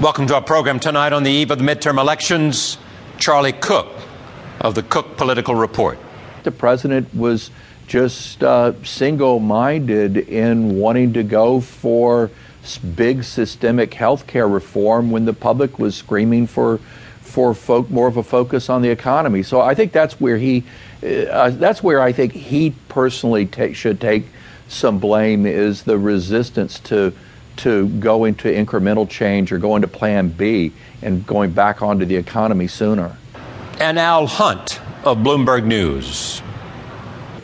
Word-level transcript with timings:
Welcome 0.00 0.28
to 0.28 0.36
our 0.36 0.42
program 0.42 0.78
tonight 0.78 1.12
on 1.12 1.24
the 1.24 1.30
eve 1.32 1.50
of 1.50 1.58
the 1.58 1.64
midterm 1.64 1.98
elections. 1.98 2.78
Charlie 3.18 3.50
Cook 3.52 3.88
of 4.60 4.76
the 4.76 4.82
Cook 4.84 5.16
Political 5.16 5.56
Report. 5.56 5.98
The 6.44 6.52
president 6.52 7.12
was 7.12 7.50
just 7.88 8.44
uh, 8.44 8.74
single 8.84 9.40
minded 9.40 10.16
in 10.16 10.78
wanting 10.78 11.14
to 11.14 11.24
go 11.24 11.60
for 11.60 12.30
big 12.94 13.24
systemic 13.24 13.92
health 13.92 14.28
care 14.28 14.46
reform 14.46 15.10
when 15.10 15.24
the 15.24 15.32
public 15.32 15.80
was 15.80 15.96
screaming 15.96 16.46
for 16.46 16.78
for 17.20 17.52
folk, 17.52 17.90
more 17.90 18.06
of 18.06 18.16
a 18.16 18.22
focus 18.22 18.70
on 18.70 18.82
the 18.82 18.90
economy. 18.90 19.42
So 19.42 19.60
I 19.60 19.74
think 19.74 19.90
that's 19.90 20.20
where 20.20 20.38
he 20.38 20.62
uh, 21.02 21.50
that's 21.50 21.82
where 21.82 22.00
I 22.00 22.12
think 22.12 22.34
he 22.34 22.72
personally 22.88 23.46
take, 23.46 23.74
should 23.74 24.00
take 24.00 24.26
some 24.68 25.00
blame 25.00 25.44
is 25.44 25.82
the 25.82 25.98
resistance 25.98 26.78
to 26.80 27.12
to 27.58 27.88
go 28.00 28.24
into 28.24 28.48
incremental 28.48 29.08
change 29.08 29.52
or 29.52 29.58
go 29.58 29.76
into 29.76 29.88
Plan 29.88 30.28
B 30.28 30.72
and 31.02 31.26
going 31.26 31.50
back 31.52 31.82
onto 31.82 32.04
the 32.04 32.16
economy 32.16 32.66
sooner. 32.66 33.16
And 33.80 33.98
Al 33.98 34.26
Hunt 34.26 34.80
of 35.04 35.18
Bloomberg 35.18 35.64
News. 35.64 36.42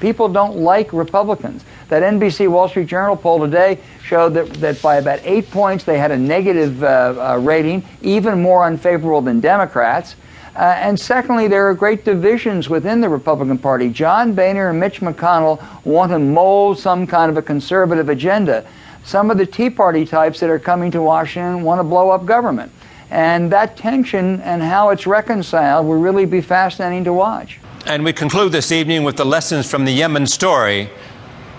People 0.01 0.29
don't 0.29 0.57
like 0.57 0.93
Republicans. 0.93 1.65
That 1.89 2.03
NBC 2.03 2.49
Wall 2.49 2.69
Street 2.69 2.89
Journal 2.89 3.17
poll 3.17 3.41
today 3.41 3.79
showed 4.03 4.35
that, 4.35 4.53
that 4.55 4.83
by 4.83 4.97
about 4.97 5.21
eight 5.23 5.51
points 5.51 5.85
they 5.85 5.99
had 5.99 6.11
a 6.11 6.17
negative 6.17 6.83
uh, 6.83 7.15
uh, 7.35 7.39
rating, 7.39 7.85
even 8.03 8.43
more 8.43 8.65
unfavorable 8.65 9.21
than 9.21 9.41
Democrats. 9.41 10.17
Uh, 10.57 10.75
and 10.77 10.99
secondly, 10.99 11.49
there 11.49 11.69
are 11.69 11.75
great 11.75 12.05
divisions 12.05 12.69
within 12.69 13.01
the 13.01 13.09
Republican 13.09 13.59
Party. 13.59 13.91
John 13.91 14.35
Boehner 14.35 14.71
and 14.71 14.79
Mitch 14.79 15.01
McConnell 15.01 15.61
want 15.85 16.13
to 16.13 16.19
mold 16.19 16.79
some 16.79 17.07
kind 17.07 17.31
of 17.31 17.37
a 17.37 17.43
conservative 17.43 18.09
agenda. 18.09 18.65
Some 19.05 19.31
of 19.31 19.39
the 19.39 19.47
Tea 19.47 19.69
Party 19.69 20.07
types 20.07 20.39
that 20.41 20.51
are 20.51 20.59
coming 20.61 20.91
to 20.93 21.03
Washington 21.03 21.63
want 21.63 21.81
to 21.81 21.85
blow 21.85 22.11
up 22.11 22.25
government. 22.25 22.71
And 23.11 23.51
that 23.53 23.77
tension 23.77 24.41
and 24.43 24.63
how 24.63 24.91
it's 24.91 25.07
reconciled 25.07 25.87
will 25.87 25.99
really 25.99 26.25
be 26.25 26.41
fascinating 26.41 27.05
to 27.05 27.13
watch. 27.13 27.59
And 27.87 28.05
we 28.05 28.13
conclude 28.13 28.53
this 28.53 28.73
evening 28.73 29.05
with 29.05 29.17
the 29.17 29.27
lessons 29.27 29.69
from 29.69 29.85
the 29.85 29.93
Yemen 29.93 30.27
story 30.27 30.89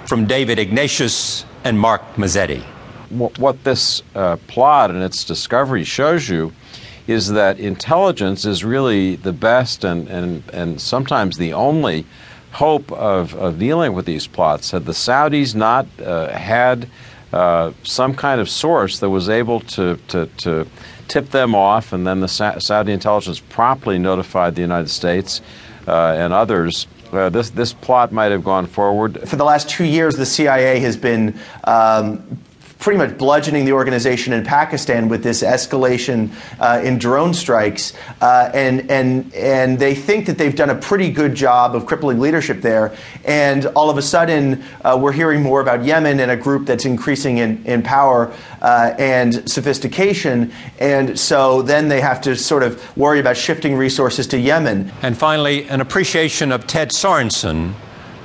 from 0.05 0.25
David 0.25 0.58
Ignatius 0.58 1.45
and 1.64 1.80
Mark 1.80 2.02
Mazzetti. 2.16 2.64
What 3.09 3.64
this 3.64 4.02
uh, 4.16 4.38
plot 4.48 4.89
and 4.89 5.03
its 5.03 5.23
discovery 5.23 5.83
shows 5.83 6.27
you 6.27 6.52
is 7.08 7.31
that 7.31 7.59
intelligence 7.59 8.45
is 8.45 8.64
really 8.64 9.16
the 9.16 9.34
best 9.34 9.84
and, 9.84 10.08
and, 10.08 10.44
and 10.52 10.81
sometimes 10.81 11.38
the 11.38 11.53
only 11.53 12.06
hope 12.52 12.92
of, 12.92 13.36
of 13.36 13.59
dealing 13.59 13.94
with 13.94 14.06
these 14.06 14.28
plots. 14.28 14.72
Had 14.72 14.86
the 14.86 14.94
Saudis 14.94 15.53
not 15.56 15.88
uh, 16.02 16.30
had 16.30 16.89
uh, 17.33 17.73
some 17.83 18.16
kind 18.16 18.39
of 18.39 18.50
source 18.50 19.00
that 19.00 19.09
was 19.09 19.30
able 19.30 19.59
to, 19.59 19.98
to, 20.08 20.26
to 20.38 20.66
tip 21.08 21.30
them 21.30 21.53
off, 21.53 21.94
and 21.94 22.08
then 22.08 22.22
the 22.22 22.28
Sa- 22.28 22.59
Saudi 22.59 22.94
intelligence 22.94 23.39
promptly 23.39 24.00
notified 24.00 24.56
the 24.56 24.61
United 24.61 24.89
States 24.89 25.42
uh, 25.88 26.16
and 26.17 26.33
others. 26.33 26.88
Uh, 27.11 27.30
this 27.30 27.52
this 27.52 27.72
plot 27.72 28.11
might 28.11 28.31
have 28.31 28.44
gone 28.44 28.66
forward. 28.66 29.20
For 29.28 29.36
the 29.36 29.44
last 29.44 29.70
two 29.70 29.86
years, 29.86 30.16
the 30.16 30.26
CIA 30.26 30.80
has 30.80 30.98
been 30.98 31.39
um, 31.66 32.39
pretty 32.80 32.98
much 32.98 33.18
bludgeoning 33.18 33.66
the 33.66 33.72
organization 33.72 34.34
in 34.34 34.44
Pakistan 34.44 35.09
with 35.09 35.23
this 35.23 35.42
escalation 35.42 36.31
uh, 36.59 36.82
in 36.84 36.98
drone 36.98 37.34
strikes, 37.34 37.94
uh, 38.22 38.50
and 38.54 38.90
and 38.92 39.34
and 39.34 39.80
they 39.80 39.95
think 39.95 40.26
that 40.26 40.38
they've 40.38 40.56
done 40.56 40.70
a 40.70 40.76
pretty 40.76 41.09
good 41.09 41.36
job 41.36 41.76
of 41.76 41.86
crippling 41.86 42.20
leadership 42.20 42.62
there. 42.62 42.95
And 43.23 43.66
all 43.67 43.90
of 43.90 43.98
a 43.98 44.02
sudden, 44.02 44.64
uh, 44.84 44.98
we're 45.02 45.14
hearing 45.14 45.42
more 45.42 45.62
about 45.62 45.84
Yemen 45.84 46.20
and 46.20 46.30
a 46.32 46.36
group 46.36 46.66
that's 46.66 46.86
increasing 46.86 47.38
in 47.38 47.64
in 47.66 47.82
power 47.82 48.34
uh, 48.62 48.94
and 48.98 49.50
sophistication. 49.50 50.52
And 50.80 51.20
so 51.20 51.62
then 51.62 51.88
they 51.88 52.02
have 52.02 52.22
to 52.22 52.36
sort 52.36 52.64
of 52.64 52.98
worry 52.98 53.20
about 53.20 53.38
shifting 53.38 53.76
resources 53.76 54.28
to 54.28 54.39
Yemen. 54.39 54.92
And 55.02 55.17
finally, 55.17 55.67
an 55.70 55.82
appreciation 55.82 56.52
of 56.52 56.67
Ted 56.67 56.89
Sorensen, 56.89 57.73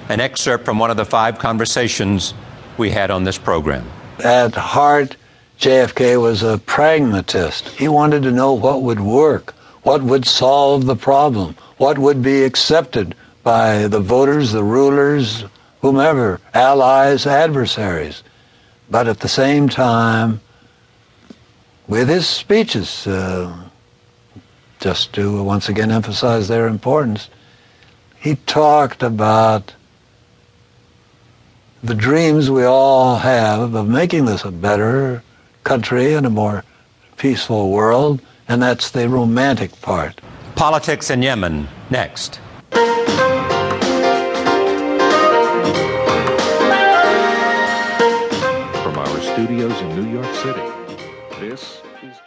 an 0.09 0.20
excerpt 0.20 0.64
from 0.64 0.79
one 0.79 0.91
of 0.91 0.97
the 0.97 1.05
five 1.05 1.39
conversations 1.39 2.35
we 2.77 2.91
had 2.91 3.11
on 3.11 3.24
this 3.24 3.39
program. 3.39 3.86
At 4.25 4.55
heart, 4.55 5.17
JFK 5.58 6.20
was 6.20 6.42
a 6.42 6.58
pragmatist. 6.58 7.69
He 7.69 7.89
wanted 7.89 8.23
to 8.23 8.31
know 8.31 8.53
what 8.53 8.83
would 8.83 9.01
work, 9.01 9.55
what 9.83 10.03
would 10.03 10.27
solve 10.27 10.86
the 10.86 10.97
problem, 10.97 11.57
what 11.77 11.98
would 11.98 12.23
be 12.23 12.45
accepted 12.45 13.14
by 13.42 13.86
the 13.86 14.01
voters, 14.01 14.53
the 14.53 14.64
rulers, 14.64 15.45
whomever, 15.80 16.41
allies, 16.55 17.27
adversaries. 17.27 18.23
But 18.91 19.09
at 19.09 19.20
the 19.20 19.29
same 19.29 19.69
time, 19.69 20.41
with 21.89 22.09
his 22.09 22.27
speeches, 22.27 23.07
uh, 23.07 23.55
just 24.80 25.13
to 25.14 25.42
once 25.42 25.69
again 25.69 25.91
emphasize 25.91 26.48
their 26.48 26.67
importance, 26.69 27.29
he 28.19 28.36
talked 28.36 29.03
about 29.03 29.75
the 31.83 31.95
dreams 31.95 32.51
we 32.51 32.63
all 32.64 33.17
have 33.17 33.74
of 33.74 33.89
making 33.89 34.27
this 34.27 34.45
a 34.45 34.51
better 34.51 35.23
country 35.64 36.13
and 36.13 36.27
a 36.27 36.30
more 36.30 36.63
peaceful 37.17 37.70
world, 37.70 38.20
and 38.48 38.63
that's 38.63 38.91
the 38.91 39.08
romantic 39.08 39.80
part. 39.80 40.20
Politics 40.57 41.08
in 41.11 41.23
Yemen, 41.23 41.68
next. 41.89 42.39
From 42.70 42.83
our 48.98 49.20
studios 49.23 49.80
in 49.80 49.97
New 49.97 50.11
York 50.12 50.35
City, 50.35 50.61
this 51.41 51.80